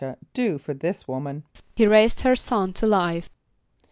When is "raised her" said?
1.85-2.35